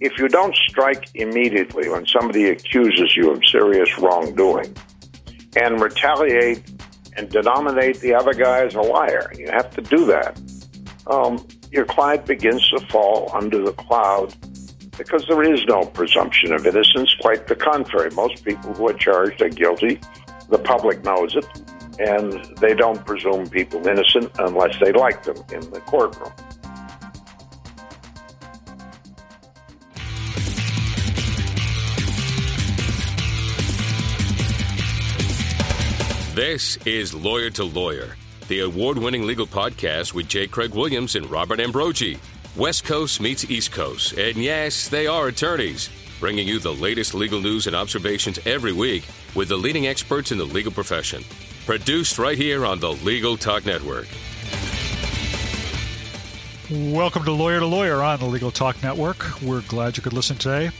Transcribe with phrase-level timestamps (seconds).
[0.00, 4.74] if you don't strike immediately when somebody accuses you of serious wrongdoing
[5.56, 6.62] and retaliate
[7.16, 10.40] and denominate the other guy as a liar, you have to do that.
[11.06, 14.34] Um, your client begins to fall under the cloud
[14.96, 17.14] because there is no presumption of innocence.
[17.20, 18.10] Quite the contrary.
[18.12, 20.00] Most people who are charged are guilty.
[20.48, 21.46] The public knows it,
[21.98, 26.32] and they don't presume people innocent unless they like them in the courtroom.
[36.40, 38.16] This is Lawyer to Lawyer,
[38.48, 40.46] the award winning legal podcast with J.
[40.46, 42.18] Craig Williams and Robert Ambrogi.
[42.56, 47.42] West Coast meets East Coast, and yes, they are attorneys, bringing you the latest legal
[47.42, 51.22] news and observations every week with the leading experts in the legal profession.
[51.66, 54.08] Produced right here on the Legal Talk Network.
[56.70, 59.42] Welcome to Lawyer to Lawyer on the Legal Talk Network.
[59.42, 60.70] We're glad you could listen today.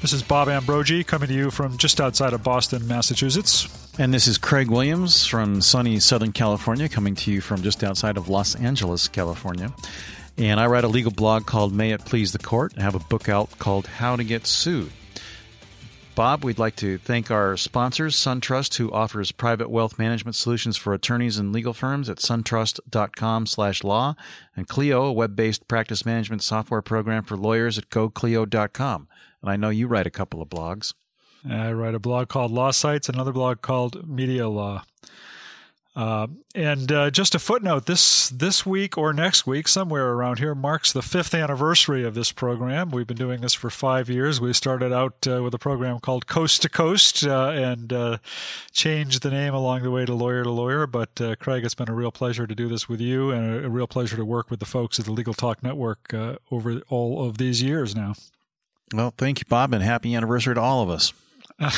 [0.00, 3.83] This is Bob Ambrogi coming to you from just outside of Boston, Massachusetts.
[3.96, 8.16] And this is Craig Williams from sunny Southern California, coming to you from just outside
[8.16, 9.72] of Los Angeles, California.
[10.36, 12.72] And I write a legal blog called May It Please the Court.
[12.72, 14.90] and have a book out called How to Get Sued.
[16.16, 20.92] Bob, we'd like to thank our sponsors, SunTrust, who offers private wealth management solutions for
[20.92, 24.16] attorneys and legal firms at suntrust.com slash law,
[24.56, 29.08] and Clio, a web-based practice management software program for lawyers at goclio.com.
[29.40, 30.94] And I know you write a couple of blogs.
[31.48, 34.84] I write a blog called Law Sites, another blog called Media Law.
[35.96, 40.52] Uh, and uh, just a footnote: this this week or next week, somewhere around here,
[40.52, 42.90] marks the fifth anniversary of this program.
[42.90, 44.40] We've been doing this for five years.
[44.40, 48.18] We started out uh, with a program called Coast to Coast uh, and uh,
[48.72, 50.88] changed the name along the way to Lawyer to Lawyer.
[50.88, 53.66] But uh, Craig, it's been a real pleasure to do this with you, and a,
[53.66, 56.12] a real pleasure to work with the folks at the Legal Talk Network
[56.50, 58.14] over all of these years now.
[58.92, 61.12] Well, thank you, Bob, and happy anniversary to all of us.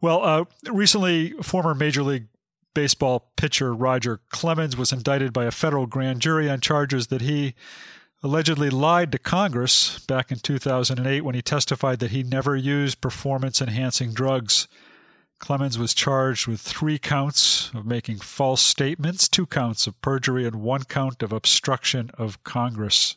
[0.00, 2.26] well, uh, recently, former Major League
[2.72, 7.54] Baseball pitcher Roger Clemens was indicted by a federal grand jury on charges that he
[8.22, 13.60] allegedly lied to Congress back in 2008 when he testified that he never used performance
[13.60, 14.68] enhancing drugs.
[15.40, 20.56] Clemens was charged with three counts of making false statements, two counts of perjury, and
[20.56, 23.16] one count of obstruction of Congress.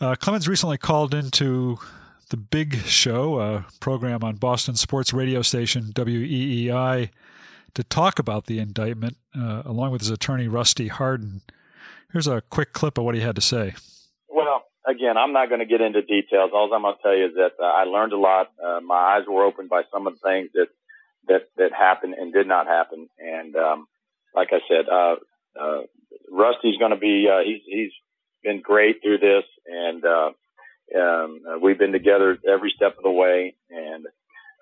[0.00, 1.78] Uh, Clemens recently called into
[2.30, 7.10] the Big Show, a program on Boston sports radio station WEEI,
[7.74, 11.42] to talk about the indictment, uh, along with his attorney Rusty Hardin.
[12.12, 13.74] Here's a quick clip of what he had to say.
[14.28, 16.50] Well, again, I'm not going to get into details.
[16.52, 18.50] All I'm going to tell you is that uh, I learned a lot.
[18.62, 20.68] Uh, my eyes were opened by some of the things that
[21.28, 23.08] that that happened and did not happen.
[23.18, 23.86] And um,
[24.34, 25.16] like I said, uh,
[25.60, 25.82] uh,
[26.30, 27.92] Rusty's going to be uh, he's he's
[28.42, 30.30] been great through this, and uh,
[30.94, 33.54] um, uh, we've been together every step of the way.
[33.70, 34.06] And,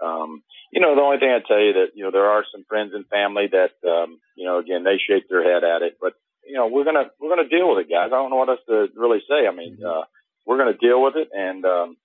[0.02, 0.42] um,
[0.72, 2.92] you know, the only thing I'd tell you that, you know, there are some friends
[2.94, 6.14] and family that, um, you know, again, they shake their head at it, but,
[6.46, 8.08] you know, we're going to, we're going to deal with it, guys.
[8.08, 9.46] I don't know what else to really say.
[9.46, 10.04] I mean, uh,
[10.44, 11.96] we're going to deal with it and, um,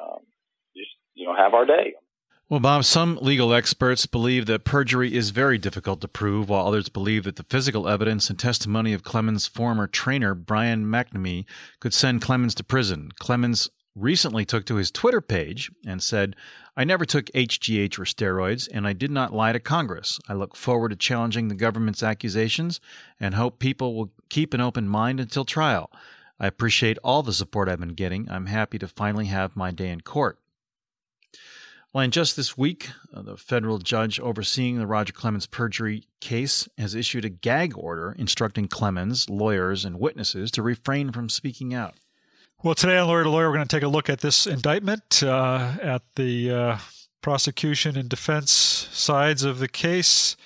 [0.00, 0.20] um,
[0.76, 1.94] just, you know, have our day.
[2.50, 6.90] Well, Bob, some legal experts believe that perjury is very difficult to prove, while others
[6.90, 11.46] believe that the physical evidence and testimony of Clemens' former trainer, Brian McNamee,
[11.80, 13.12] could send Clemens to prison.
[13.18, 16.36] Clemens recently took to his Twitter page and said,
[16.76, 20.20] I never took HGH or steroids, and I did not lie to Congress.
[20.28, 22.78] I look forward to challenging the government's accusations
[23.18, 25.90] and hope people will keep an open mind until trial.
[26.38, 28.30] I appreciate all the support I've been getting.
[28.30, 30.38] I'm happy to finally have my day in court.
[31.94, 36.68] Well, and just this week, uh, the federal judge overseeing the Roger Clemens perjury case
[36.76, 41.94] has issued a gag order instructing Clemens, lawyers, and witnesses to refrain from speaking out.
[42.64, 45.22] Well, today on Lawyer to Lawyer, we're going to take a look at this indictment,
[45.22, 46.78] uh, at the uh,
[47.20, 50.36] prosecution and defense sides of the case,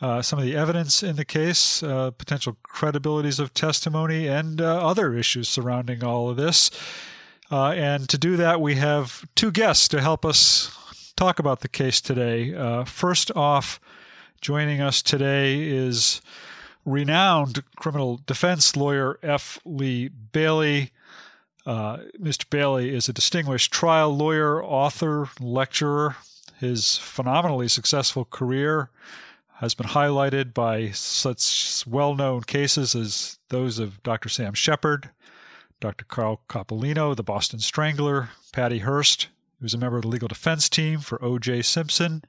[0.00, 4.86] uh, some of the evidence in the case, uh, potential credibilities of testimony, and uh,
[4.86, 6.70] other issues surrounding all of this.
[7.50, 10.70] and to do that, we have two guests to help us
[11.16, 12.54] talk about the case today.
[12.54, 13.80] Uh, first off,
[14.40, 16.20] joining us today is
[16.84, 19.58] renowned criminal defense lawyer F.
[19.64, 20.90] Lee Bailey.
[21.64, 22.48] Uh, Mr.
[22.50, 26.16] Bailey is a distinguished trial lawyer, author, lecturer.
[26.60, 28.90] His phenomenally successful career
[29.58, 34.28] has been highlighted by such well known cases as those of Dr.
[34.28, 35.10] Sam Sheppard,
[35.80, 36.04] Dr.
[36.04, 39.28] Carl Coppolino, the Boston Strangler, Patty Hearst,
[39.64, 41.62] who's a member of the legal defense team for O.J.
[41.62, 42.22] Simpson.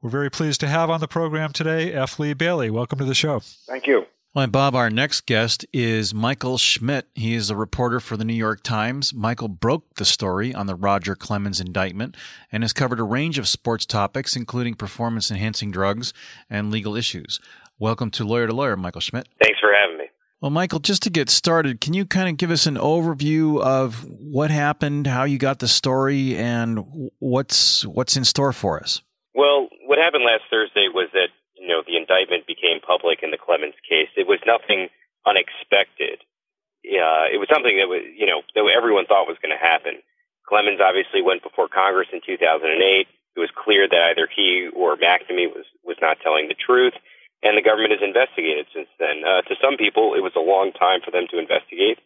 [0.00, 2.18] We're very pleased to have on the program today F.
[2.18, 2.70] Lee Bailey.
[2.70, 3.40] Welcome to the show.
[3.40, 4.06] Thank you.
[4.32, 7.06] Well, Bob, our next guest is Michael Schmidt.
[7.14, 9.12] He is a reporter for the New York Times.
[9.12, 12.16] Michael broke the story on the Roger Clemens indictment
[12.50, 16.14] and has covered a range of sports topics, including performance enhancing drugs
[16.48, 17.40] and legal issues.
[17.78, 19.28] Welcome to Lawyer to Lawyer, Michael Schmidt.
[19.38, 20.01] Thanks for having me.
[20.42, 24.04] Well, Michael, just to get started, can you kind of give us an overview of
[24.18, 26.82] what happened, how you got the story, and
[27.20, 29.02] what's what's in store for us?
[29.36, 33.38] Well, what happened last Thursday was that you know the indictment became public in the
[33.38, 34.08] Clemens case.
[34.16, 34.88] It was nothing
[35.24, 36.18] unexpected.
[36.82, 40.02] Uh, it was something that was you know that everyone thought was going to happen.
[40.42, 43.06] Clemens obviously went before Congress in 2008.
[43.06, 46.98] It was clear that either he or McNamee was was not telling the truth,
[47.42, 49.26] and the government has investigated since then.
[49.26, 51.98] Uh, to some people, it was a long time for them to investigate.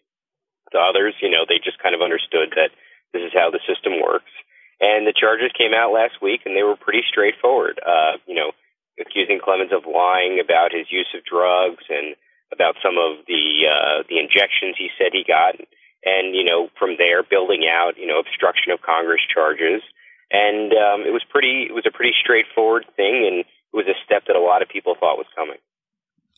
[0.73, 2.75] To others, you know, they just kind of understood that
[3.13, 4.33] this is how the system works.
[4.81, 7.81] And the charges came out last week, and they were pretty straightforward.
[7.81, 8.53] Uh, you know,
[9.01, 12.17] accusing Clemens of lying about his use of drugs and
[12.53, 15.57] about some of the uh, the injections he said he got,
[16.05, 19.83] and you know from there building out you know obstruction of Congress charges,
[20.31, 23.99] and um, it was pretty it was a pretty straightforward thing, and it was a
[24.05, 25.59] step that a lot of people thought was coming.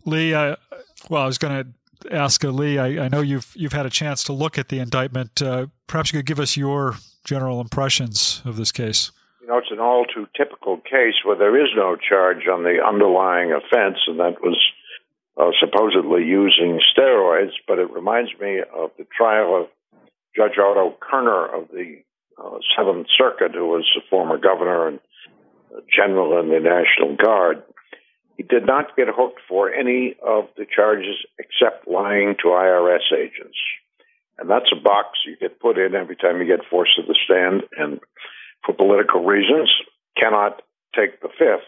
[0.05, 0.57] Lee, uh,
[1.11, 2.79] well, I was going to ask uh, Lee.
[2.79, 5.43] I, I, know you've you've had a chance to look at the indictment.
[5.43, 9.11] Uh, perhaps you could give us your general impressions of this case
[9.49, 12.85] you know, it's an all too typical case where there is no charge on the
[12.87, 14.61] underlying offense, and that was
[15.41, 17.53] uh, supposedly using steroids.
[17.67, 19.69] But it reminds me of the trial of
[20.37, 22.03] Judge Otto Kerner of the
[22.37, 25.01] uh, Seventh Circuit, who was a former governor and
[25.95, 27.63] general in the National Guard.
[28.37, 33.59] He did not get hooked for any of the charges except lying to IRS agents.
[34.39, 37.19] And that's a box you get put in every time you get forced to the
[37.25, 37.63] stand.
[37.77, 38.01] And
[38.65, 39.71] for political reasons,
[40.17, 40.63] cannot
[40.95, 41.67] take the fifth.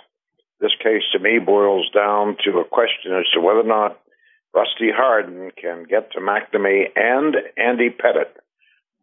[0.60, 3.98] This case to me boils down to a question as to whether or not
[4.54, 8.38] Rusty Hardin can get to McNamee and Andy Pettitte,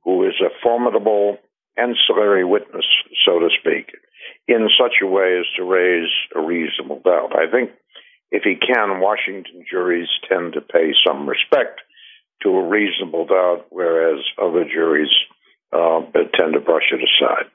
[0.03, 1.37] who is a formidable
[1.77, 2.85] ancillary witness,
[3.25, 3.95] so to speak,
[4.47, 7.33] in such a way as to raise a reasonable doubt.
[7.35, 7.71] I think
[8.31, 11.81] if he can, Washington juries tend to pay some respect
[12.43, 15.09] to a reasonable doubt, whereas other juries
[15.71, 16.01] uh,
[16.37, 17.49] tend to brush it aside.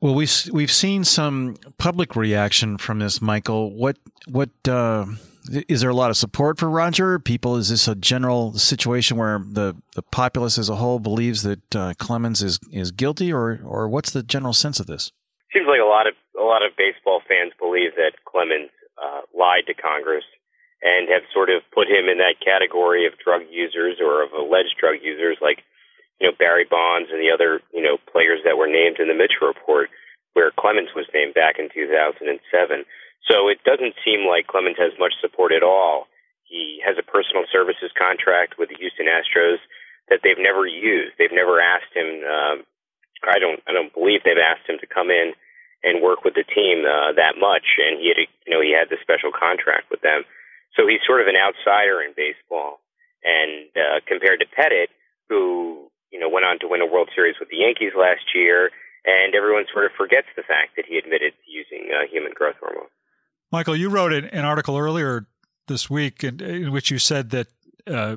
[0.00, 3.74] Well, we've we've seen some public reaction from this, Michael.
[3.74, 3.96] What
[4.28, 5.06] what uh,
[5.68, 7.18] is there a lot of support for Roger?
[7.18, 11.76] People, is this a general situation where the, the populace as a whole believes that
[11.76, 15.12] uh, Clemens is is guilty, or or what's the general sense of this?
[15.52, 19.66] Seems like a lot of a lot of baseball fans believe that Clemens uh, lied
[19.66, 20.24] to Congress
[20.82, 24.78] and have sort of put him in that category of drug users or of alleged
[24.78, 25.64] drug users, like
[26.20, 29.14] you know, Barry Bonds and the other, you know, players that were named in the
[29.14, 29.90] Mitchell report,
[30.34, 32.84] where Clemens was named back in 2007.
[33.26, 36.06] So it doesn't seem like Clemens has much support at all.
[36.44, 39.60] He has a personal services contract with the Houston Astros
[40.08, 41.16] that they've never used.
[41.18, 42.24] They've never asked him.
[42.24, 42.56] Um,
[43.26, 43.60] I don't.
[43.68, 45.34] I don't believe they've asked him to come in
[45.82, 47.76] and work with the team uh, that much.
[47.76, 50.24] And he had, a, you know, he had the special contract with them.
[50.74, 52.80] So he's sort of an outsider in baseball.
[53.22, 54.94] And uh, compared to Pettitte,
[55.28, 58.70] who you know, went on to win a World Series with the Yankees last year,
[59.04, 62.56] and everyone sort of forgets the fact that he admitted to using uh, human growth
[62.60, 62.88] hormone.
[63.50, 65.26] Michael, you wrote an article earlier
[65.68, 67.46] this week in, in which you said that
[67.86, 68.16] uh,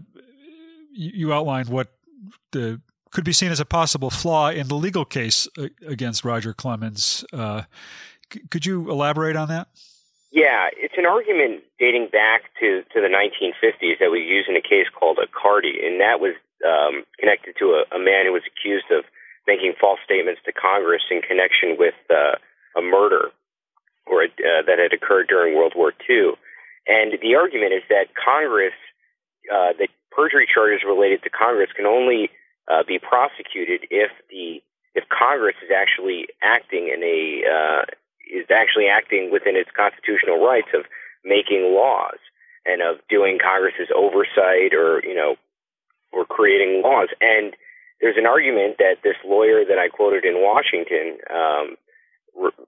[0.92, 1.88] you outlined what
[2.52, 6.54] the could be seen as a possible flaw in the legal case uh, against Roger
[6.54, 7.26] Clemens.
[7.34, 7.64] Uh,
[8.50, 9.68] could you elaborate on that?
[10.32, 14.62] Yeah, it's an argument dating back to, to the 1950s that was used in a
[14.62, 18.88] case called Accardi, and that was um, connected to a, a man who was accused
[18.92, 19.04] of
[19.46, 22.40] making false statements to Congress in connection with uh,
[22.80, 23.32] a murder
[24.06, 26.34] or uh, that had occurred during World War II.
[26.88, 28.74] And the argument is that Congress,
[29.52, 32.30] uh, that perjury charges related to Congress can only
[32.68, 34.62] uh, be prosecuted if the
[34.94, 37.82] if Congress is actually acting in a uh,
[38.28, 40.86] is actually acting within its constitutional rights of
[41.24, 42.20] making laws
[42.66, 45.36] and of doing Congress's oversight or you know
[46.12, 47.10] or creating laws.
[47.22, 47.56] And
[48.02, 51.78] there's an argument that this lawyer that I quoted in Washington, um,
[52.36, 52.66] R-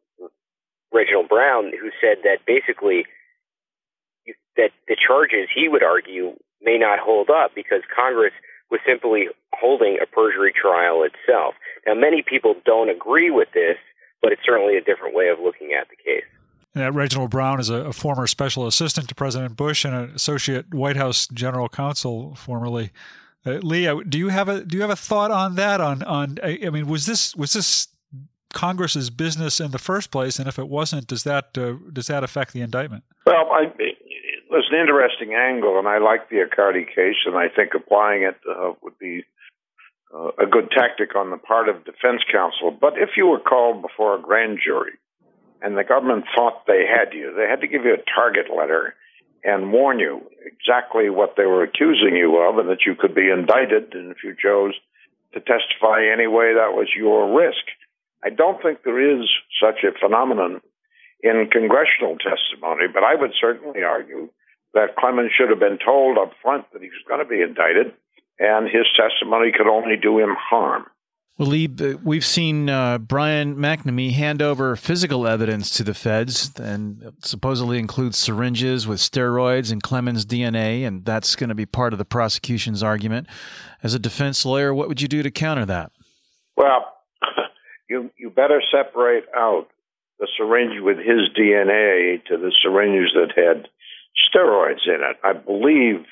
[0.93, 3.05] Reginald Brown, who said that basically
[4.55, 8.33] that the charges he would argue may not hold up because Congress
[8.69, 11.55] was simply holding a perjury trial itself.
[11.85, 13.77] Now, many people don't agree with this,
[14.21, 16.25] but it's certainly a different way of looking at the case.
[16.75, 21.27] Reginald Brown is a, former special assistant to President Bush and an associate White House
[21.27, 22.91] general counsel formerly.
[23.45, 25.81] Uh, do you have a do you have a thought on that?
[25.81, 27.89] On on I, mean, was this was this
[28.53, 30.39] Congress's business in the first place?
[30.39, 33.03] And if it wasn't, does that uh, does that affect the indictment?
[33.25, 33.71] Well, I,
[34.53, 38.37] was an interesting angle, and I like the Accardi case, and I think applying it
[38.47, 39.25] uh, would be
[40.13, 42.69] uh, a good tactic on the part of defense counsel.
[42.69, 44.93] But if you were called before a grand jury
[45.61, 48.93] and the government thought they had you, they had to give you a target letter
[49.43, 53.29] and warn you exactly what they were accusing you of and that you could be
[53.29, 54.73] indicted and if you chose
[55.33, 57.65] to testify anyway that was your risk.
[58.23, 59.29] I don't think there is
[59.61, 60.61] such a phenomenon
[61.21, 64.29] in congressional testimony, but I would certainly argue
[64.73, 67.93] that Clemens should have been told up front that he was going to be indicted,
[68.39, 70.85] and his testimony could only do him harm.
[71.37, 71.67] Well, Lee,
[72.03, 78.19] we've seen uh, Brian McNamee hand over physical evidence to the feds and supposedly includes
[78.19, 82.83] syringes with steroids and Clemens' DNA, and that's going to be part of the prosecution's
[82.83, 83.27] argument.
[83.81, 85.91] As a defense lawyer, what would you do to counter that?
[86.55, 86.92] Well,
[88.35, 89.67] better separate out
[90.19, 93.67] the syringe with his DNA to the syringes that had
[94.29, 95.17] steroids in it.
[95.23, 96.05] I believe,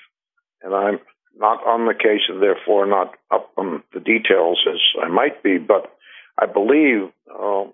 [0.62, 1.00] and I'm
[1.38, 5.58] not on the case and therefore not up on the details as I might be,
[5.58, 5.96] but
[6.38, 7.66] I believe uh,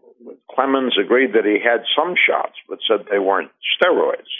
[0.51, 4.31] Clemens agreed that he had some shots, but said they weren't steroids.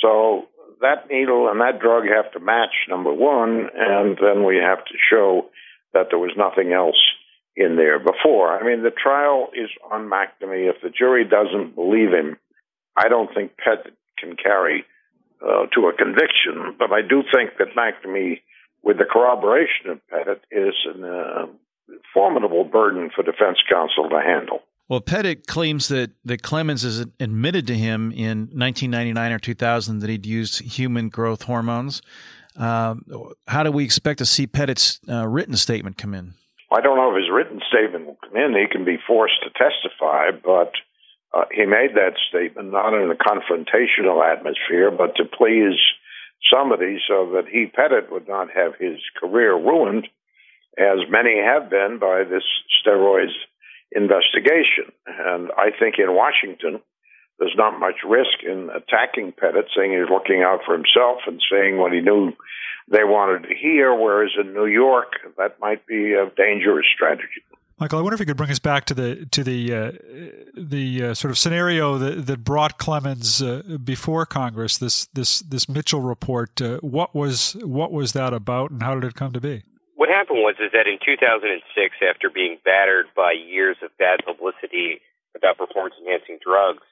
[0.00, 0.46] So
[0.80, 4.94] that needle and that drug have to match, number one, and then we have to
[5.10, 5.46] show
[5.94, 7.00] that there was nothing else
[7.56, 8.52] in there before.
[8.52, 10.68] I mean, the trial is on McNamee.
[10.68, 12.36] If the jury doesn't believe him,
[12.96, 14.84] I don't think Pett can carry
[15.42, 16.76] uh, to a conviction.
[16.78, 18.40] But I do think that McNamee,
[18.82, 21.46] with the corroboration of Pettitte, is a uh,
[22.12, 24.60] formidable burden for defense counsel to handle.
[24.88, 30.10] Well, Pettitte claims that, that Clemens has admitted to him in 1999 or 2000 that
[30.10, 32.02] he'd used human growth hormones.
[32.56, 32.94] Uh,
[33.48, 36.34] how do we expect to see Pettitte's uh, written statement come in?
[36.76, 38.52] I don't know if his written statement will come in.
[38.52, 40.72] He can be forced to testify, but
[41.32, 45.80] uh, he made that statement not in a confrontational atmosphere, but to please
[46.52, 50.06] somebody so that he, Pettitte, would not have his career ruined,
[50.76, 52.44] as many have been by this
[52.84, 53.32] steroids
[53.90, 54.92] investigation.
[55.06, 56.82] And I think in Washington,
[57.38, 61.78] there's not much risk in attacking Pettitte, saying he's looking out for himself and saying
[61.78, 62.32] what he knew
[62.88, 67.42] they wanted to hear, whereas in New York, that might be a dangerous strategy.
[67.78, 69.92] Michael, I wonder if you could bring us back to the to the uh,
[70.56, 74.78] the uh, sort of scenario that, that brought Clemens uh, before Congress.
[74.78, 76.62] This this this Mitchell report.
[76.62, 79.62] Uh, what was what was that about, and how did it come to be?
[79.94, 85.00] What happened was is that in 2006, after being battered by years of bad publicity
[85.36, 86.82] about performance enhancing drugs,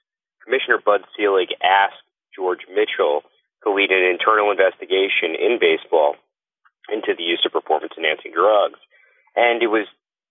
[0.44, 2.04] Commissioner Bud Selig asked
[2.36, 3.22] George Mitchell
[3.64, 6.16] to lead an internal investigation in baseball
[6.92, 8.78] into the use of performance enhancing drugs.
[9.34, 9.88] And it was,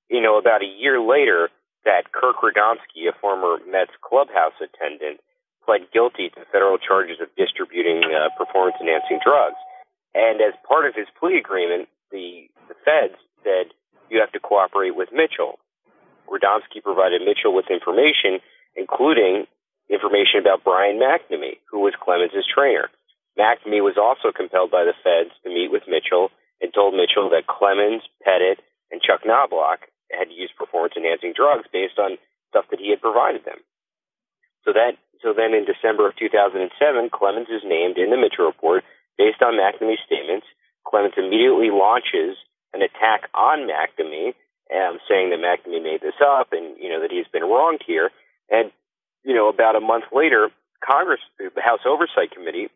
[0.09, 1.49] you know, about a year later
[1.83, 5.19] that Kirk Radomski, a former Mets clubhouse attendant,
[5.65, 9.59] pled guilty to federal charges of distributing uh, performance enhancing drugs.
[10.13, 13.73] And as part of his plea agreement, the, the feds said
[14.09, 15.57] you have to cooperate with Mitchell.
[16.29, 18.39] Radomski provided Mitchell with information,
[18.75, 19.45] including
[19.89, 22.87] information about Brian McNamee, who was Clemens' trainer.
[23.37, 26.29] McNamee was also compelled by the feds to meet with Mitchell
[26.61, 28.61] and told Mitchell that Clemens, Pettitte,
[28.91, 33.43] and Chuck Knobloch had used performance enhancing drugs based on stuff that he had provided
[33.45, 33.57] them.
[34.63, 36.69] So that so then in December of 2007,
[37.09, 38.83] Clemens is named in the Mitchell report
[39.17, 40.45] based on McNamee's statements.
[40.85, 42.35] Clemens immediately launches
[42.75, 44.35] an attack on McNamee,
[44.69, 48.11] um, saying that McNamee made this up and you know that he's been wronged here.
[48.49, 48.71] And
[49.23, 50.49] you know, about a month later,
[50.83, 52.69] Congress, the House Oversight Committee,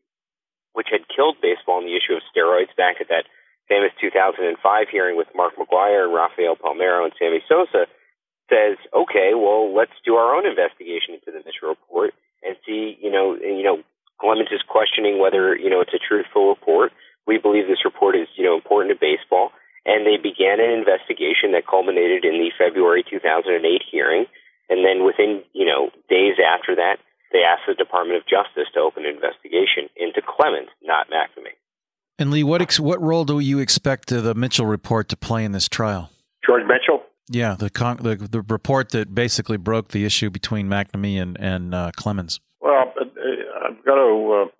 [0.77, 3.25] which had killed baseball on the issue of steroids back at that
[3.65, 4.61] famous 2005
[4.93, 7.89] hearing with Mark McGwire and Rafael Palmeiro and Sammy Sosa,
[8.45, 12.13] says, okay, well, let's do our own investigation into the Mitchell report
[12.45, 13.81] and see, you know, and, you know,
[14.21, 16.93] Clemens is questioning whether, you know, it's a truthful report.
[17.25, 19.49] We believe this report is, you know, important to baseball.
[19.83, 24.29] And they began an investigation that culminated in the February 2008 hearing
[24.69, 28.79] and then within, you know, days after that, they asked the Department of Justice to
[28.79, 31.57] open an investigation into Clemens, not McNamee.
[32.19, 35.51] And Lee, what ex- what role do you expect the Mitchell report to play in
[35.51, 36.09] this trial?
[36.45, 37.03] George Mitchell.
[37.29, 41.75] Yeah, the con- the, the report that basically broke the issue between McNamee and and
[41.75, 42.39] uh, Clemens.
[42.61, 44.51] Well, uh, I've got to uh,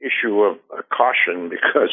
[0.00, 1.90] issue a, a, caution because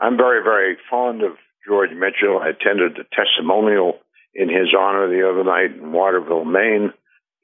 [0.00, 1.32] I'm very very fond of
[1.66, 2.40] George Mitchell.
[2.42, 3.98] I attended a testimonial
[4.34, 6.92] in his honor the other night in Waterville, Maine.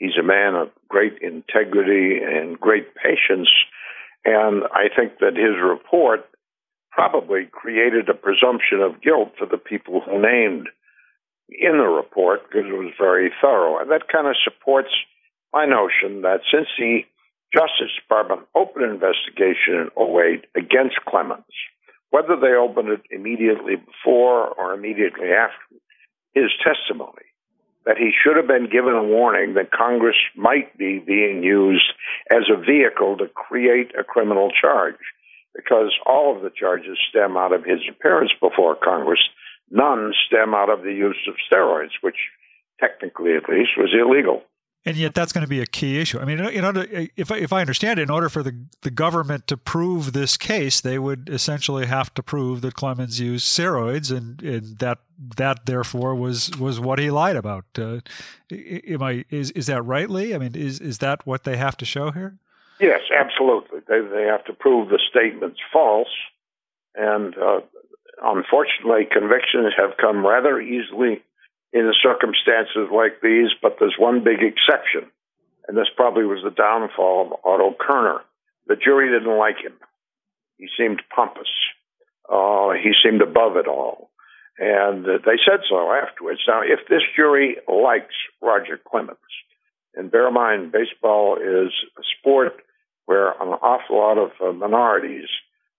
[0.00, 3.50] He's a man of great integrity and great patience.
[4.24, 6.24] And I think that his report
[6.90, 10.68] probably created a presumption of guilt for the people who named
[11.50, 13.78] in the report because it was very thorough.
[13.78, 14.90] And that kind of supports
[15.52, 17.04] my notion that since the
[17.52, 21.44] Justice Department opened an investigation in 08 against Clemens.
[22.10, 25.76] Whether they opened it immediately before or immediately after
[26.32, 27.29] his testimony
[27.86, 31.92] that he should have been given a warning that Congress might be being used
[32.30, 35.00] as a vehicle to create a criminal charge
[35.54, 39.20] because all of the charges stem out of his appearance before Congress.
[39.70, 42.16] None stem out of the use of steroids, which
[42.78, 44.42] technically at least was illegal.
[44.86, 46.18] And yet, that's going to be a key issue.
[46.20, 48.90] I mean, in order, if I, if I understand it, in order for the the
[48.90, 54.10] government to prove this case, they would essentially have to prove that Clemens used steroids,
[54.10, 55.00] and, and that
[55.36, 57.66] that therefore was was what he lied about.
[57.76, 58.00] Uh,
[58.50, 60.34] am I is is that rightly?
[60.34, 62.38] I mean, is is that what they have to show here?
[62.80, 63.80] Yes, absolutely.
[63.86, 66.08] They they have to prove the statement's false,
[66.94, 67.60] and uh,
[68.22, 71.22] unfortunately, convictions have come rather easily
[71.72, 75.10] in circumstances like these, but there's one big exception,
[75.68, 78.20] and this probably was the downfall of Otto Kerner.
[78.66, 79.74] The jury didn't like him.
[80.56, 81.48] He seemed pompous.
[82.30, 84.10] Uh, he seemed above it all.
[84.58, 86.40] And uh, they said so afterwards.
[86.46, 89.18] Now, if this jury likes Roger Clemens,
[89.94, 92.52] and bear in mind, baseball is a sport
[93.06, 95.28] where an awful lot of uh, minorities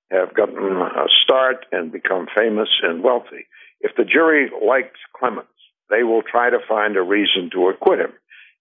[0.09, 3.47] have gotten a start and become famous and wealthy.
[3.79, 5.47] If the jury likes Clemens,
[5.91, 8.13] they will try to find a reason to acquit him.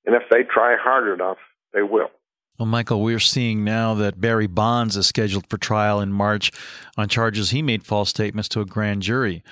[0.04, 1.38] And if they try hard enough,
[1.72, 2.10] they will.
[2.58, 6.50] Well, Michael, we're seeing now that Barry Bonds is scheduled for trial in March
[6.98, 9.42] on charges he made false statements to a grand jury.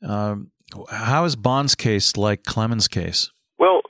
[0.00, 0.52] Um,
[0.90, 3.30] how is Bond's case like Clemens' case?
[3.58, 3.82] Well,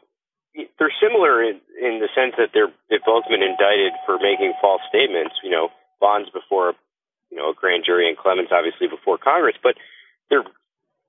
[0.79, 4.81] they're similar in, in the sense that they're they've both been indicted for making false
[4.89, 5.35] statements.
[5.43, 5.69] You know,
[6.01, 6.75] Bonds before
[7.31, 9.57] you know a grand jury, and Clemens obviously before Congress.
[9.63, 9.77] But
[10.31, 10.45] they're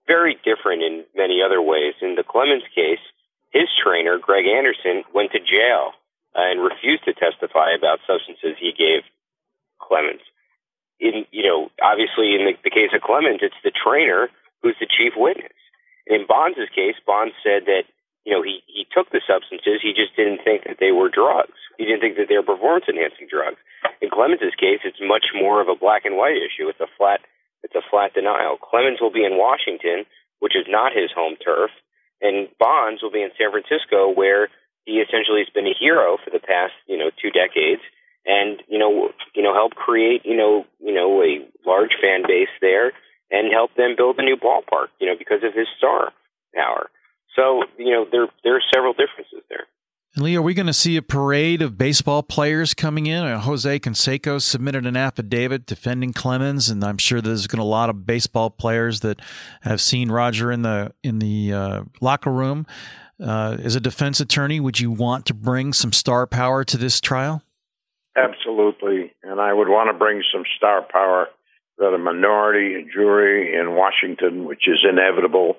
[0.07, 1.93] very different in many other ways.
[2.01, 3.03] In the Clemens case,
[3.51, 5.93] his trainer, Greg Anderson, went to jail
[6.35, 9.03] uh, and refused to testify about substances he gave
[9.79, 10.25] Clemens.
[10.99, 14.29] In you know, obviously in the, the case of Clemens, it's the trainer
[14.61, 15.53] who's the chief witness.
[16.07, 17.83] In Bonds' case, Bonds said that
[18.25, 21.59] you know he he took the substances, he just didn't think that they were drugs.
[21.77, 23.57] He didn't think that they were performance enhancing drugs.
[24.01, 26.69] In Clemens' case, it's much more of a black and white issue.
[26.69, 27.21] It's a flat
[27.63, 28.57] it's a flat denial.
[28.57, 30.05] Clemens will be in Washington,
[30.39, 31.71] which is not his home turf,
[32.21, 34.49] and Bonds will be in San Francisco, where
[34.85, 37.81] he essentially has been a hero for the past, you know, two decades,
[38.25, 42.51] and you know, you know, help create, you know, you know, a large fan base
[42.61, 42.91] there,
[43.31, 46.11] and help them build a new ballpark, you know, because of his star
[46.53, 46.89] power.
[47.35, 49.65] So, you know, there there are several differences there.
[50.15, 53.23] And Lee, are we going to see a parade of baseball players coming in?
[53.23, 57.67] Uh, Jose Canseco submitted an affidavit defending Clemens, and I'm sure there's going to be
[57.67, 59.19] a lot of baseball players that
[59.61, 62.67] have seen Roger in the in the uh, locker room.
[63.19, 67.01] Uh, as a defense attorney, would you want to bring some star power to this
[67.01, 67.41] trial?
[68.15, 71.29] Absolutely, and I would want to bring some star power
[71.79, 75.57] that a minority jury in Washington, which is inevitable,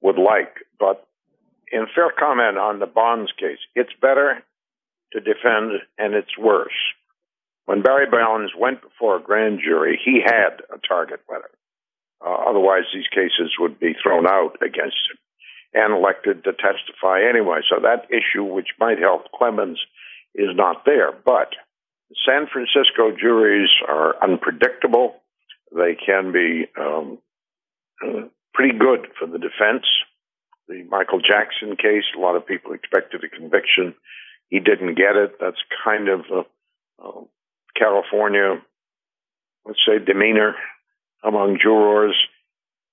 [0.00, 0.54] would like.
[0.78, 1.06] But
[1.70, 4.42] in fair comment on the Bonds case, it's better
[5.12, 6.76] to defend and it's worse.
[7.66, 11.50] When Barry Bonds went before a grand jury, he had a target letter.
[12.24, 15.18] Uh, otherwise, these cases would be thrown out against him
[15.72, 17.60] and elected to testify anyway.
[17.68, 19.78] So that issue, which might help Clemens,
[20.34, 21.12] is not there.
[21.12, 21.54] But
[22.26, 25.16] San Francisco juries are unpredictable.
[25.74, 27.18] They can be um,
[28.04, 29.86] uh, pretty good for the defense
[30.70, 33.94] the Michael Jackson case, a lot of people expected a conviction.
[34.48, 35.34] He didn't get it.
[35.40, 37.24] That's kind of a, a
[37.76, 38.62] California,
[39.66, 40.54] let's say, demeanor
[41.24, 42.16] among jurors.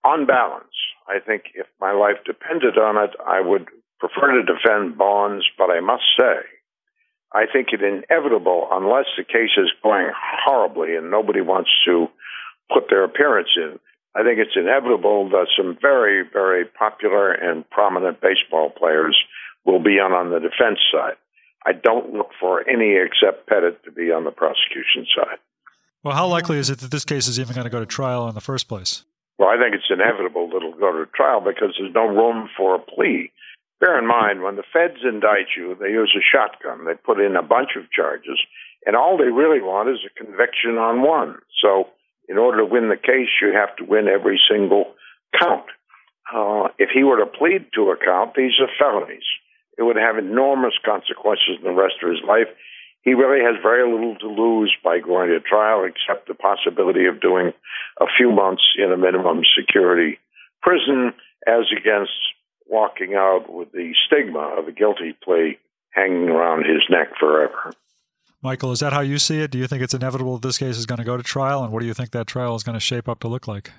[0.03, 0.73] On balance,
[1.07, 3.67] I think if my life depended on it, I would
[3.99, 6.41] prefer to defend Bonds, but I must say,
[7.33, 12.07] I think it inevitable, unless the case is going horribly and nobody wants to
[12.73, 13.79] put their appearance in,
[14.17, 19.15] I think it's inevitable that some very, very popular and prominent baseball players
[19.63, 21.21] will be on, on the defense side.
[21.63, 25.38] I don't look for any except Pettitte to be on the prosecution side.
[26.03, 28.27] Well, how likely is it that this case is even going to go to trial
[28.27, 29.03] in the first place?
[29.38, 32.73] Well, I think it's inevitable that it'll go to trial because there's no room for
[32.73, 33.32] a plea.
[33.80, 36.86] Bear in mind, when the feds indict you, they use a shotgun.
[36.86, 38.41] They put in a bunch of charges,
[38.88, 41.38] and all they really want is a conviction on one.
[41.62, 41.89] So
[42.27, 44.93] in order to win the case, you have to win every single
[45.39, 45.65] count.
[46.33, 49.23] Uh, if he were to plead to a count, these are felonies.
[49.77, 52.47] It would have enormous consequences in the rest of his life.
[53.01, 57.21] He really has very little to lose by going to trial, except the possibility of
[57.21, 57.53] doing
[58.01, 60.19] a few months in a minimum security
[60.61, 61.13] prison,
[61.47, 62.11] as against
[62.65, 65.57] walking out with the stigma of a guilty plea
[65.91, 67.71] hanging around his neck forever.
[68.41, 69.52] Michael, is that how you see it?
[69.52, 71.63] Do you think it's inevitable that this case is going to go to trial?
[71.63, 73.71] And what do you think that trial is going to shape up to look like?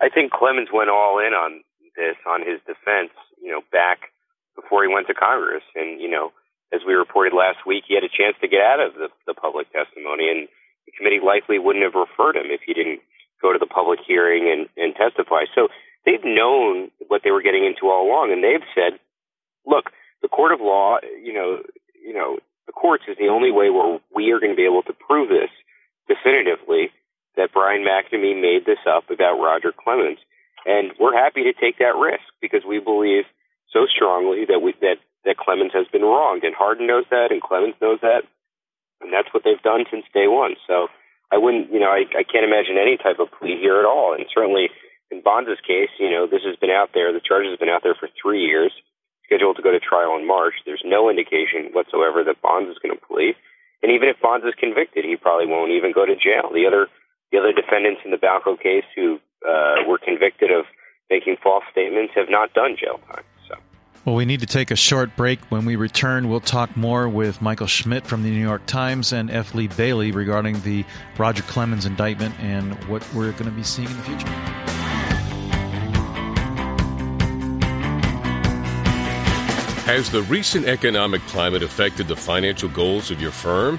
[0.00, 1.62] I think Clemens went all in on
[1.96, 3.10] this, on his defense,
[3.42, 4.12] you know, back
[4.54, 5.64] before he went to Congress.
[5.74, 6.32] And, you know,
[6.72, 9.34] as we reported last week, he had a chance to get out of the, the
[9.34, 10.48] public testimony, and
[10.84, 13.00] the committee likely wouldn't have referred him if he didn't
[13.40, 15.48] go to the public hearing and, and testify.
[15.54, 15.68] So
[16.04, 18.98] they've known what they were getting into all along, and they've said,
[19.64, 19.88] look,
[20.20, 21.62] the court of law, you know,
[21.96, 24.82] you know, the courts is the only way where we are going to be able
[24.84, 25.50] to prove this
[26.08, 26.90] definitively
[27.36, 30.18] that Brian McNamee made this up about Roger Clemens.
[30.64, 33.24] And we're happy to take that risk because we believe
[33.70, 36.44] so strongly that we, that, that Clemens has been wronged.
[36.44, 38.22] And Hardin knows that and Clemens knows that.
[39.00, 40.56] And that's what they've done since day one.
[40.66, 40.88] So
[41.30, 44.14] I wouldn't, you know, I, I can't imagine any type of plea here at all.
[44.14, 44.70] And certainly
[45.10, 47.12] in Bonds' case, you know, this has been out there.
[47.12, 48.72] The charges have been out there for three years,
[49.26, 50.54] scheduled to go to trial in March.
[50.64, 53.34] There's no indication whatsoever that Bonds is going to plea.
[53.82, 56.50] And even if Bonds is convicted, he probably won't even go to jail.
[56.54, 56.88] The other
[57.32, 60.64] the other defendants in the Balco case who uh, were convicted of
[61.10, 63.24] making false statements have not done jail time.
[63.48, 63.56] So.
[64.04, 65.40] Well, we need to take a short break.
[65.48, 69.30] When we return, we'll talk more with Michael Schmidt from the New York Times and
[69.30, 69.54] F.
[69.54, 70.84] Lee Bailey regarding the
[71.18, 74.65] Roger Clemens indictment and what we're going to be seeing in the future.
[79.86, 83.78] Has the recent economic climate affected the financial goals of your firm?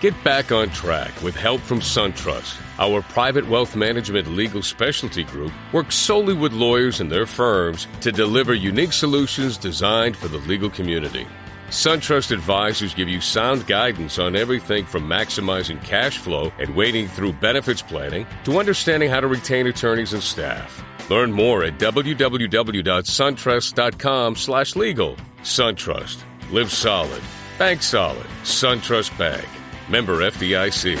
[0.00, 2.60] Get back on track with help from SunTrust.
[2.80, 8.10] Our private wealth management legal specialty group works solely with lawyers and their firms to
[8.10, 11.24] deliver unique solutions designed for the legal community.
[11.68, 17.32] SunTrust advisors give you sound guidance on everything from maximizing cash flow and wading through
[17.32, 20.82] benefits planning to understanding how to retain attorneys and staff.
[21.10, 25.16] Learn more at www.suntrust.com slash legal.
[25.42, 26.22] SunTrust.
[26.50, 27.22] Live solid.
[27.58, 28.26] Bank solid.
[28.42, 29.46] SunTrust Bank.
[29.88, 30.98] Member FDIC.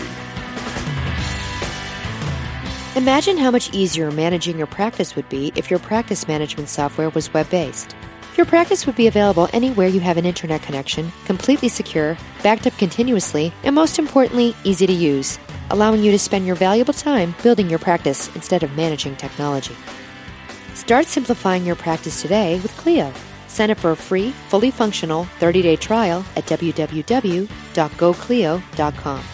[2.96, 7.32] Imagine how much easier managing your practice would be if your practice management software was
[7.34, 7.96] web based.
[8.36, 12.76] Your practice would be available anywhere you have an internet connection, completely secure, backed up
[12.78, 15.38] continuously, and most importantly, easy to use,
[15.70, 19.76] allowing you to spend your valuable time building your practice instead of managing technology.
[20.74, 23.12] Start simplifying your practice today with Clio.
[23.46, 29.24] Sign up for a free, fully functional 30 day trial at www.goclio.com.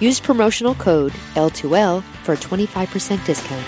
[0.00, 3.66] Use promotional code L2L for a 25% discount.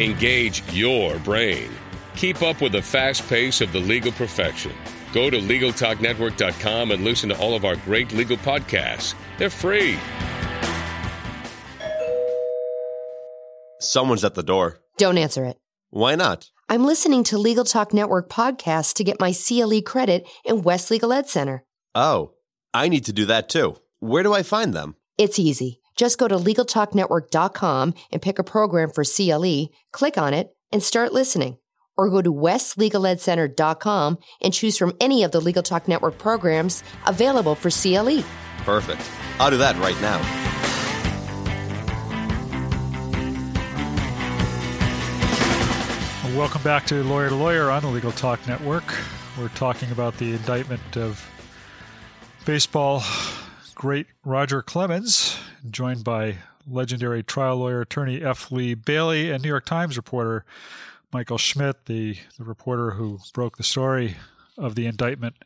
[0.00, 1.68] Engage your brain.
[2.16, 4.72] Keep up with the fast pace of the legal profession.
[5.12, 9.14] Go to LegalTalkNetwork.com and listen to all of our great legal podcasts.
[9.38, 9.96] They're free.
[13.80, 14.80] Someone's at the door.
[14.98, 15.58] Don't answer it.
[15.90, 16.50] Why not?
[16.68, 21.12] I'm listening to Legal Talk Network podcasts to get my CLE credit in West Legal
[21.12, 21.64] Ed Center.
[21.94, 22.32] Oh,
[22.72, 23.76] I need to do that too.
[24.00, 24.96] Where do I find them?
[25.18, 25.80] It's easy.
[25.96, 31.12] Just go to LegalTalkNetwork.com and pick a program for CLE, click on it, and start
[31.12, 31.58] listening.
[31.96, 37.54] Or go to WestLegalEdCenter.com and choose from any of the Legal Talk Network programs available
[37.54, 38.24] for CLE.
[38.58, 39.02] Perfect.
[39.38, 40.20] I'll do that right now.
[46.36, 48.84] Welcome back to Lawyer to Lawyer on the Legal Talk Network.
[49.38, 51.24] We're talking about the indictment of
[52.44, 53.04] baseball
[53.74, 55.38] great Roger Clemens,
[55.70, 58.50] joined by legendary trial lawyer attorney F.
[58.50, 60.44] Lee Bailey and New York Times reporter
[61.14, 64.16] Michael Schmidt, the, the reporter who broke the story
[64.58, 65.36] of the indictment.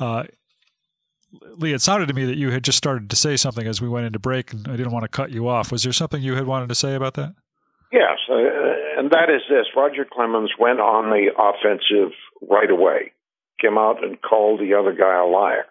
[0.00, 0.24] Uh,
[1.56, 3.88] Lee, it sounded to me that you had just started to say something as we
[3.88, 5.70] went into break, and I didn't want to cut you off.
[5.70, 7.36] Was there something you had wanted to say about that?
[7.92, 8.34] Yes, uh,
[8.98, 13.12] and that is this Roger Clemens went on the offensive right away,
[13.60, 15.66] came out and called the other guy a liar.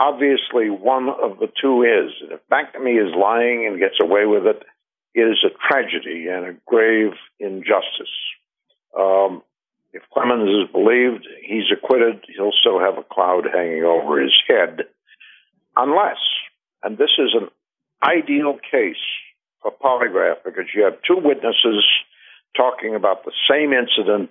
[0.00, 2.12] Obviously, one of the two is.
[2.28, 4.64] If McNamee is lying and gets away with it,
[5.16, 8.12] it is a tragedy and a grave injustice.
[8.96, 9.42] Um,
[9.94, 14.80] if Clemens is believed, he's acquitted, he'll still have a cloud hanging over his head.
[15.74, 16.18] Unless,
[16.82, 17.48] and this is an
[18.06, 19.00] ideal case
[19.62, 21.82] for polygraph because you have two witnesses
[22.54, 24.30] talking about the same incident.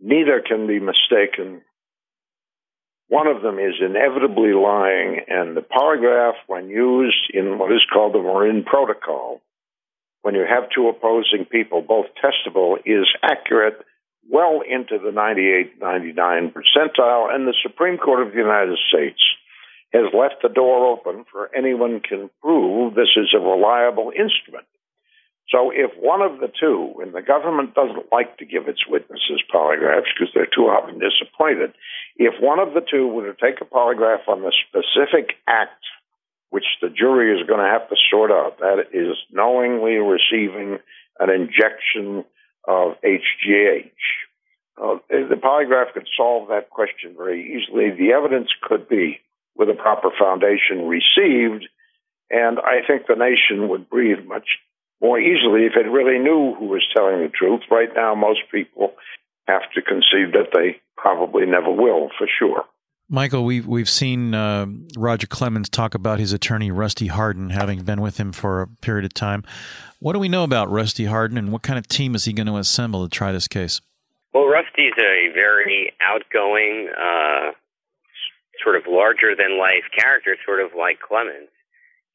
[0.00, 1.62] Neither can be mistaken.
[3.06, 8.14] One of them is inevitably lying, and the polygraph, when used in what is called
[8.14, 9.42] the Marin Protocol,
[10.26, 13.78] when you have two opposing people, both testable, is accurate
[14.28, 19.22] well into the 98, 99 percentile, and the Supreme Court of the United States
[19.92, 24.66] has left the door open for anyone can prove this is a reliable instrument.
[25.48, 29.46] So if one of the two, and the government doesn't like to give its witnesses
[29.54, 31.70] polygraphs because they're too often disappointed,
[32.16, 35.86] if one of the two were to take a polygraph on the specific act
[36.50, 40.78] which the jury is going to have to sort out, that is knowingly receiving
[41.18, 42.24] an injection
[42.68, 43.90] of HGH,
[44.80, 47.90] uh, the polygraph could solve that question very easily.
[47.90, 49.20] The evidence could be,
[49.56, 51.66] with a proper foundation, received,
[52.30, 54.58] and I think the nation would breathe much
[55.00, 57.62] more easily if it really knew who was telling the truth.
[57.70, 58.94] Right now, most people
[59.46, 62.64] have to concede that they probably never will, for sure.
[63.08, 64.66] Michael, we've we've seen uh,
[64.96, 69.04] Roger Clemens talk about his attorney Rusty Hardin, having been with him for a period
[69.04, 69.44] of time.
[70.00, 72.48] What do we know about Rusty Hardin, and what kind of team is he going
[72.48, 73.80] to assemble to try this case?
[74.34, 77.52] Well, Rusty's a very outgoing, uh,
[78.62, 81.48] sort of larger than life character, sort of like Clemens.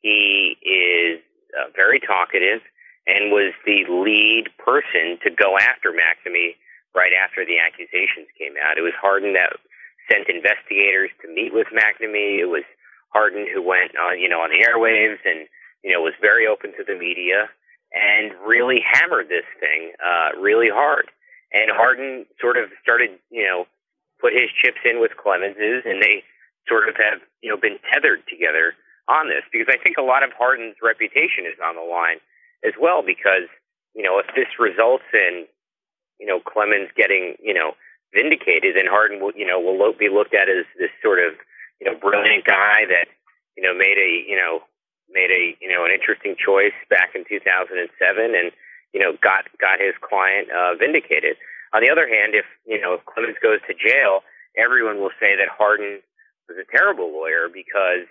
[0.02, 1.22] He is
[1.58, 2.62] uh, very talkative
[3.08, 6.56] and was the lead person to go after McNamee
[6.94, 8.78] right after the accusations came out.
[8.78, 9.56] It was Hardin that
[10.12, 12.40] sent investigators to meet with McNamee.
[12.44, 12.64] It was
[13.14, 15.48] Hardin who went on, you know, on the airwaves and,
[15.84, 17.48] you know, was very open to the media
[17.94, 21.12] and really hammered this thing uh, really hard.
[21.54, 23.66] And Hardin sort of started, you know,
[24.20, 26.24] put his chips in with Clemens's, and they
[26.70, 28.74] sort of have, you know, been tethered together
[29.10, 32.24] on this because I think a lot of Hardin's reputation is on the line
[32.64, 33.50] as well because,
[33.96, 35.48] you know, if this results in,
[36.20, 37.74] you know, Clemens getting, you know,
[38.14, 41.34] vindicated, then Hardin will, you know, will be looked at as this sort of,
[41.80, 43.08] you know, brilliant guy that,
[43.58, 44.62] you know, made a, you know,
[45.10, 47.88] made a, you know, an interesting choice back in 2007
[48.36, 48.52] and,
[48.94, 51.36] you know, got, got his client, uh, vindicated.
[51.74, 54.24] On the other hand, if, you know, if Clemens goes to jail,
[54.56, 56.00] everyone will say that Hardin
[56.48, 58.08] was a terrible lawyer because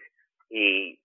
[0.49, 0.99] he,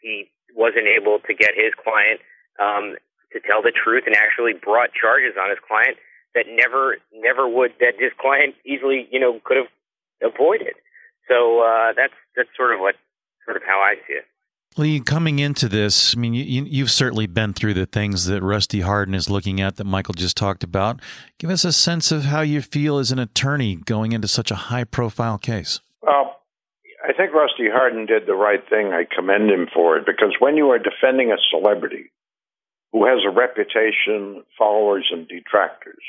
[0.00, 2.20] he wasn't able to get his client,
[2.60, 2.96] um,
[3.32, 5.96] to tell the truth and actually brought charges on his client
[6.34, 10.74] that never never would that his client easily you know could have avoided.
[11.28, 12.96] So uh, that's that's sort of what
[13.44, 14.24] sort of how I see it.
[14.78, 18.80] Lee, coming into this, I mean, you, you've certainly been through the things that Rusty
[18.80, 20.98] Hardin is looking at that Michael just talked about.
[21.38, 24.54] Give us a sense of how you feel as an attorney going into such a
[24.54, 25.80] high profile case.
[26.00, 26.40] Well,
[27.06, 28.92] I think Rusty Hardin did the right thing.
[28.94, 32.10] I commend him for it because when you are defending a celebrity
[32.92, 36.02] who has a reputation, followers, and detractors,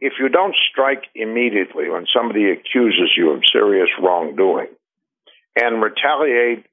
[0.00, 4.68] if you don't strike immediately when somebody accuses you of serious wrongdoing
[5.56, 6.64] and retaliate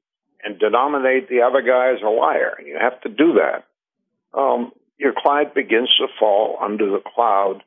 [0.43, 3.65] and denominate the other guy as a liar, you have to do that.
[4.37, 7.63] Um, your client begins to fall under the cloud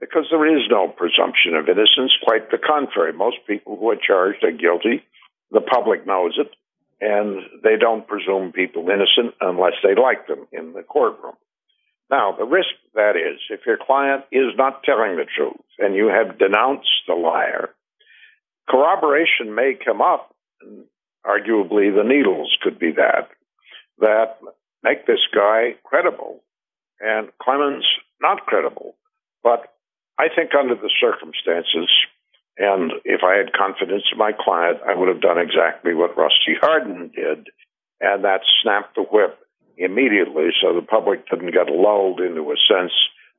[0.00, 2.12] because there is no presumption of innocence.
[2.24, 3.12] Quite the contrary.
[3.12, 5.02] Most people who are charged are guilty.
[5.50, 6.50] The public knows it,
[7.00, 11.34] and they don't presume people innocent unless they like them in the courtroom.
[12.10, 16.08] Now, the risk that is, if your client is not telling the truth and you
[16.08, 17.70] have denounced the liar,
[18.68, 20.34] corroboration may come up.
[21.24, 23.28] Arguably, the needles could be that
[23.98, 24.38] that
[24.82, 26.42] make this guy credible
[27.00, 27.84] and Clemens
[28.20, 28.96] not credible.
[29.42, 29.72] But
[30.18, 31.88] I think under the circumstances,
[32.58, 36.56] and if I had confidence in my client, I would have done exactly what Rusty
[36.60, 37.48] Hardin did,
[38.00, 39.38] and that snapped the whip
[39.80, 42.92] immediately so the public didn't get lulled into a sense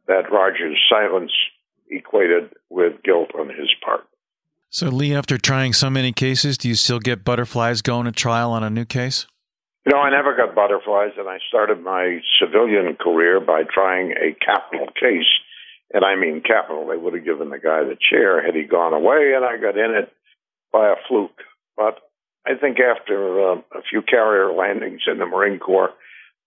[0.08, 1.32] that Roger's silence
[1.90, 4.08] equated with guilt on his part.
[4.70, 8.52] So, Lee, after trying so many cases, do you still get butterflies going to trial
[8.52, 9.28] on a new case?
[9.86, 14.34] You know, I never got butterflies, and I started my civilian career by trying a
[14.44, 15.28] capital case.
[15.94, 16.88] And I mean capital.
[16.88, 19.78] They would have given the guy the chair had he gone away, and I got
[19.78, 20.14] in it
[20.72, 21.42] by a fluke.
[21.76, 22.00] But
[22.48, 25.92] I think after uh, a few carrier landings in the Marine Corps,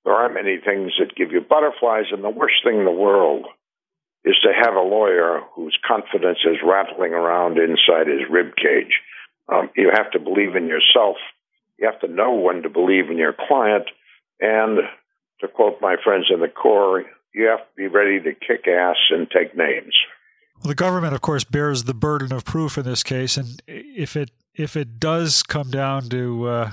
[0.05, 3.47] there aren't many things that give you butterflies, and the worst thing in the world
[4.25, 9.01] is to have a lawyer whose confidence is rattling around inside his rib cage.
[9.53, 11.17] Um, you have to believe in yourself.
[11.79, 13.85] You have to know when to believe in your client.
[14.41, 14.79] And
[15.41, 18.97] to quote my friends in the Corps, you have to be ready to kick ass
[19.11, 19.95] and take names.
[20.57, 24.17] Well, the government, of course, bears the burden of proof in this case, and if
[24.17, 26.71] it if it does come down to uh,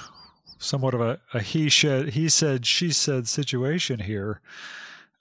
[0.62, 4.42] somewhat of a, a he said he said she said situation here.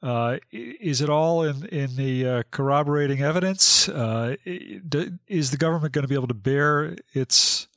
[0.03, 3.89] Uh, is it all in in the uh, corroborating evidence?
[3.89, 7.69] Uh, is the government going to be able to bear its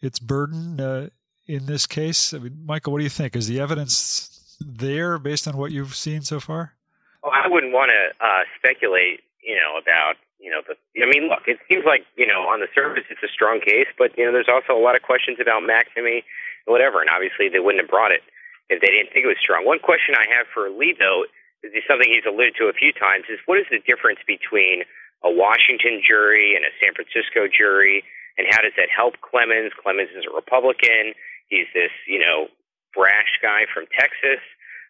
[0.00, 1.08] its burden uh,
[1.46, 2.32] in this case?
[2.32, 3.36] I mean, Michael, what do you think?
[3.36, 6.74] Is the evidence there based on what you've seen so far?
[7.22, 10.74] Well, I wouldn't want to uh, speculate, you know, about you know the.
[11.02, 13.88] I mean, look, it seems like you know on the surface it's a strong case,
[13.98, 16.22] but you know there's also a lot of questions about McNamee
[16.68, 17.00] whatever.
[17.00, 18.22] And obviously, they wouldn't have brought it
[18.68, 19.64] if they didn't think it was strong.
[19.64, 21.24] One question I have for Lee, though,
[21.64, 24.84] is something he's alluded to a few times, is what is the difference between
[25.26, 28.04] a Washington jury and a San Francisco jury,
[28.38, 29.74] and how does that help Clemens?
[29.74, 31.18] Clemens is a Republican.
[31.50, 32.46] He's this, you know,
[32.94, 34.38] brash guy from Texas.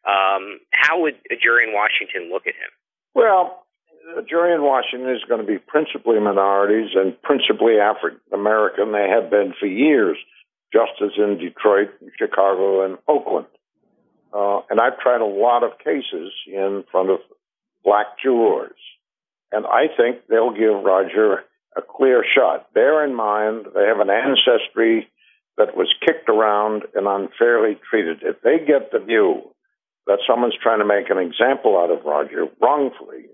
[0.05, 2.71] Um, how would a jury in Washington look at him?
[3.15, 3.65] Well,
[4.15, 8.93] the jury in Washington is going to be principally minorities and principally African American.
[8.93, 10.17] They have been for years,
[10.73, 13.47] just as in Detroit, Chicago, and Oakland.
[14.33, 17.19] Uh, and I've tried a lot of cases in front of
[17.85, 18.77] black jurors.
[19.51, 21.45] And I think they'll give Roger
[21.77, 22.73] a clear shot.
[22.75, 25.09] Bear in mind, they have an ancestry
[25.57, 28.19] that was kicked around and unfairly treated.
[28.23, 29.43] If they get the view
[30.07, 33.27] that someone's trying to make an example out of Roger wrongfully,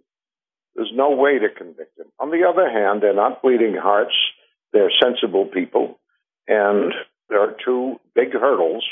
[0.74, 2.06] there's no way to convict him.
[2.18, 4.14] On the other hand, they're not bleeding hearts.
[4.72, 5.98] They're sensible people.
[6.48, 6.92] And
[7.28, 8.84] there are two big hurdles,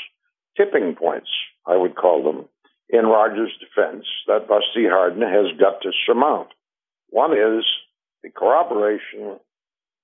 [0.57, 1.29] tipping points,
[1.65, 2.45] I would call them,
[2.89, 6.49] in Roger's defense that Rusty Hardin has got to surmount.
[7.09, 7.65] One is
[8.21, 9.39] the corroboration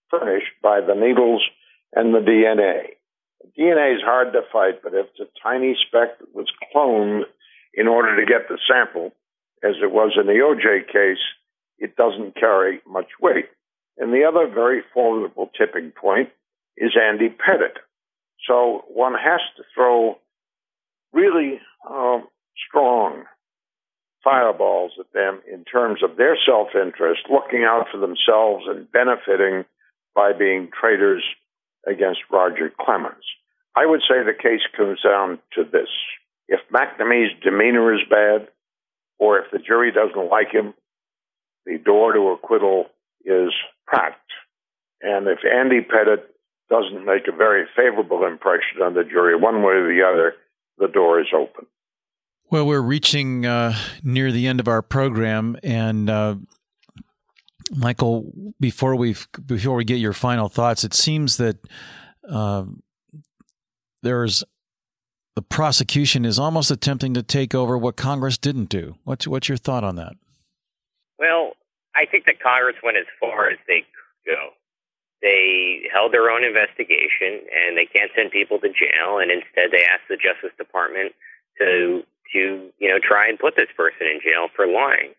[0.10, 1.44] furnished by the needles
[1.94, 2.96] and the DNA.
[3.42, 7.24] The DNA is hard to fight, but if it's a tiny speck that was cloned
[7.74, 9.12] in order to get the sample,
[9.64, 11.24] as it was in the OJ case,
[11.78, 13.46] it doesn't carry much weight.
[13.98, 16.30] And the other very formidable tipping point
[16.78, 17.80] is Andy Pettitte.
[18.48, 20.18] So one has to throw
[21.14, 22.20] really uh,
[22.68, 23.24] strong
[24.24, 29.66] fireballs at them in terms of their self interest, looking out for themselves and benefiting
[30.16, 31.24] by being traitors
[31.88, 33.24] against Roger Clemens.
[33.76, 35.90] I would say the case comes down to this.
[36.48, 38.48] If McNamee's demeanor is bad,
[39.20, 40.74] or if the jury doesn't like him,
[41.66, 42.86] the door to acquittal
[43.24, 43.54] is
[43.86, 44.32] cracked.
[45.02, 46.26] And if Andy Pettitte
[46.70, 50.36] doesn't make a very favorable impression on the jury, one way or the other,
[50.78, 51.66] the door is open.
[52.52, 56.36] Well, we're reaching uh, near the end of our program, and uh,
[57.76, 61.58] Michael, before we before we get your final thoughts, it seems that
[62.28, 62.66] uh,
[64.02, 64.44] there's
[65.36, 68.96] the prosecution is almost attempting to take over what Congress didn't do.
[69.04, 70.14] What's what's your thought on that?
[71.20, 71.52] Well,
[71.96, 73.86] I think that Congress went as far as they
[74.26, 74.50] could go.
[75.22, 79.84] They held their own investigation, and they can't send people to jail, and instead they
[79.84, 81.14] asked the Justice Department
[81.60, 85.12] to to you know try and put this person in jail for lying.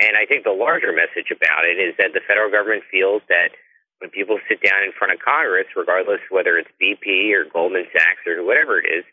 [0.00, 3.54] And I think the larger message about it is that the federal government feels that
[4.02, 8.26] when people sit down in front of Congress, regardless whether it's BP or Goldman Sachs
[8.26, 9.04] or whatever it is,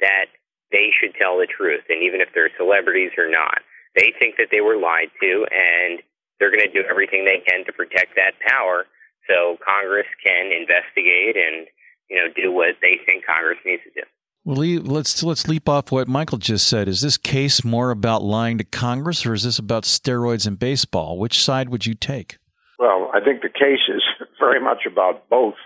[0.00, 0.30] that
[0.70, 1.82] they should tell the truth.
[1.88, 5.98] And even if they're celebrities or not, they think that they were lied to, and
[6.38, 8.86] they're going to do everything they can to protect that power
[9.28, 11.66] so Congress can investigate and
[12.10, 14.06] you know do what they think Congress needs to do.
[14.44, 16.88] Well, let's let's leap off what Michael just said.
[16.88, 21.18] Is this case more about lying to Congress, or is this about steroids and baseball?
[21.18, 22.38] Which side would you take?
[22.78, 24.02] Well, I think the case is
[24.40, 25.56] very much about both.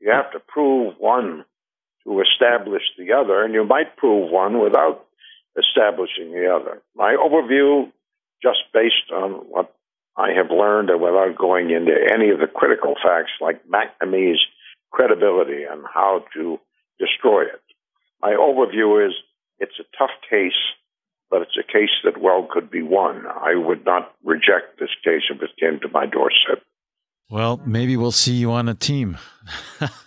[0.00, 1.44] You have to prove one
[2.04, 5.06] to establish the other, and you might prove one without
[5.58, 6.82] establishing the other.
[6.94, 7.90] My overview,
[8.42, 9.74] just based on what
[10.16, 14.40] I have learned that without going into any of the critical facts like McNamee's
[14.90, 16.58] credibility and how to
[16.98, 17.60] destroy it
[18.26, 19.14] my overview is
[19.58, 20.52] it's a tough case,
[21.30, 23.24] but it's a case that well could be won.
[23.26, 26.62] I would not reject this case if it came to my doorstep.
[27.30, 29.18] Well, maybe we'll see you on a team.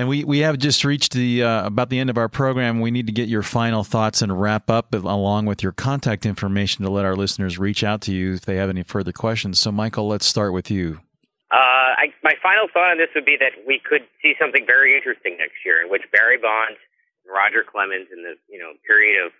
[0.00, 2.80] and we, we have just reached the uh, about the end of our program.
[2.80, 6.86] We need to get your final thoughts and wrap up along with your contact information
[6.86, 9.58] to let our listeners reach out to you if they have any further questions.
[9.58, 11.00] So, Michael, let's start with you.
[11.52, 14.96] Uh, I, my final thought on this would be that we could see something very
[14.96, 16.78] interesting next year in which Barry Bonds
[17.26, 19.32] and Roger Clemens in the you know period of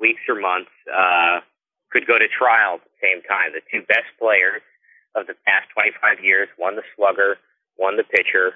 [0.00, 1.38] weeks or months uh,
[1.92, 3.52] could go to trial at the same time.
[3.52, 4.62] The two best players
[5.14, 7.36] of the past 25 years, one the slugger,
[7.76, 8.54] one the pitcher,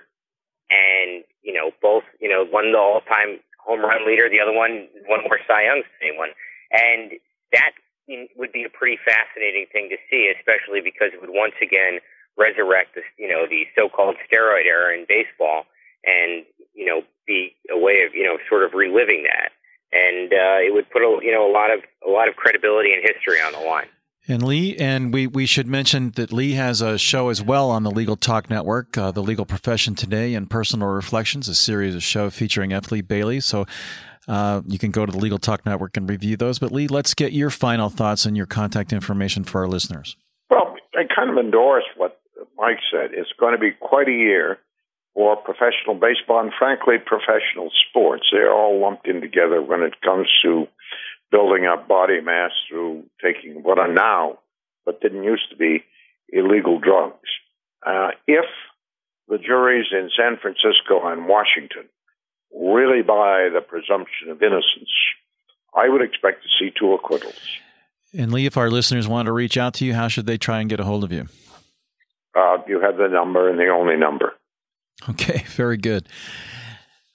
[0.72, 4.88] and you know both you know one the all-time home run leader, the other one
[5.06, 6.30] one more Cy Young, same one,
[6.72, 7.12] and
[7.52, 7.72] that
[8.36, 12.00] would be a pretty fascinating thing to see, especially because it would once again
[12.36, 15.64] resurrect the you know the so-called steroid era in baseball
[16.04, 19.52] and you know be a way of you know sort of reliving that,
[19.92, 22.92] and uh, it would put a you know a lot of a lot of credibility
[22.92, 23.88] and history on the line.
[24.28, 27.82] And Lee, and we, we should mention that Lee has a show as well on
[27.82, 32.04] the Legal Talk Network, uh, The Legal Profession Today and Personal Reflections, a series of
[32.04, 32.92] show featuring F.
[32.92, 33.40] Lee Bailey.
[33.40, 33.66] So
[34.28, 36.60] uh, you can go to the Legal Talk Network and review those.
[36.60, 40.16] But Lee, let's get your final thoughts and your contact information for our listeners.
[40.48, 42.20] Well, I kind of endorse what
[42.56, 43.10] Mike said.
[43.12, 44.58] It's going to be quite a year
[45.14, 48.26] for professional baseball and frankly professional sports.
[48.30, 50.68] They're all lumped in together when it comes to
[51.32, 54.38] building up body mass through taking what are now,
[54.84, 55.82] but didn't used to be,
[56.28, 57.28] illegal drugs.
[57.84, 58.44] Uh, if
[59.28, 61.88] the juries in San Francisco and Washington
[62.54, 64.90] really buy the presumption of innocence,
[65.74, 67.40] I would expect to see two acquittals.
[68.12, 70.60] And Lee, if our listeners want to reach out to you, how should they try
[70.60, 71.28] and get a hold of you?
[72.36, 74.34] Uh, you have the number and the only number.
[75.08, 76.08] Okay, very good.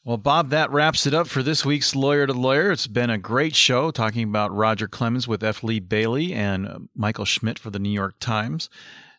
[0.08, 2.72] Well, Bob, that wraps it up for this week's Lawyer to Lawyer.
[2.72, 5.64] It's been a great show talking about Roger Clemens with F.
[5.64, 8.70] Lee Bailey and Michael Schmidt for the New York Times.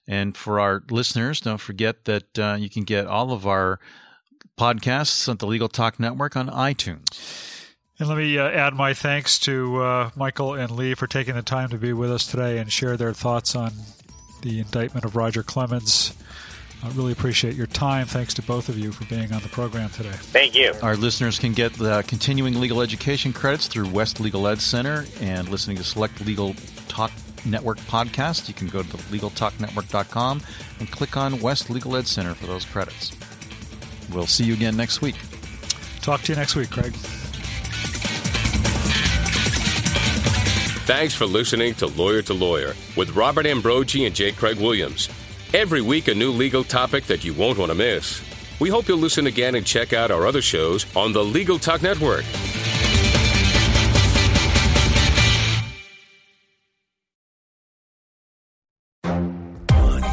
[0.07, 3.81] And for our listeners, don't forget that uh, you can get all of our
[4.57, 7.67] podcasts at the Legal Talk Network on iTunes.
[7.99, 11.43] And let me uh, add my thanks to uh, Michael and Lee for taking the
[11.43, 13.73] time to be with us today and share their thoughts on
[14.41, 16.15] the indictment of Roger Clemens.
[16.83, 18.07] I really appreciate your time.
[18.07, 20.13] Thanks to both of you for being on the program today.
[20.13, 20.73] Thank you.
[20.83, 25.49] Our listeners can get the continuing legal education credits through West Legal Ed Center and
[25.49, 26.55] listening to select Legal
[26.87, 27.11] Talk
[27.45, 28.47] Network podcasts.
[28.47, 30.41] You can go to the legaltalknetwork.com
[30.79, 33.13] and click on West Legal Ed Center for those credits.
[34.13, 35.17] We'll see you again next week.
[36.01, 36.95] Talk to you next week, Craig.
[40.87, 44.33] Thanks for listening to Lawyer to Lawyer with Robert Ambrogi and J.
[44.33, 45.11] Craig Williams.
[45.55, 48.23] Every week, a new legal topic that you won't want to miss.
[48.61, 51.81] We hope you'll listen again and check out our other shows on the Legal Talk
[51.81, 52.25] Network.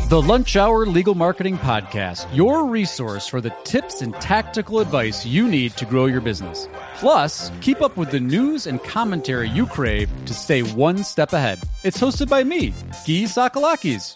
[0.08, 5.50] The Lunch Hour Legal Marketing Podcast, your resource for the tips and tactical advice you
[5.50, 6.70] need to grow your business.
[6.96, 11.60] Plus, keep up with the news and commentary you crave to stay one step ahead.
[11.84, 12.70] It's hosted by me,
[13.06, 14.16] Guy Sakalakis.